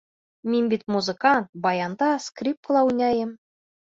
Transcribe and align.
Мин 0.53 0.69
бит 0.69 0.83
музыкант, 0.93 1.49
баянда, 1.67 2.09
скрипкала 2.29 2.81
уйнайым. 2.89 3.37